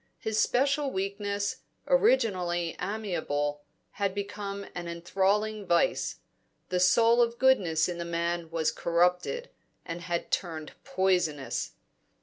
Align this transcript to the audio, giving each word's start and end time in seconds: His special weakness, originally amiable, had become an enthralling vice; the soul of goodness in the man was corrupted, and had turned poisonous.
His 0.17 0.39
special 0.41 0.89
weakness, 0.89 1.57
originally 1.87 2.75
amiable, 2.81 3.61
had 3.91 4.15
become 4.15 4.65
an 4.73 4.87
enthralling 4.87 5.67
vice; 5.67 6.15
the 6.69 6.79
soul 6.79 7.21
of 7.21 7.37
goodness 7.37 7.87
in 7.87 7.99
the 7.99 8.03
man 8.03 8.49
was 8.49 8.71
corrupted, 8.71 9.51
and 9.85 10.01
had 10.01 10.31
turned 10.31 10.71
poisonous. 10.83 11.73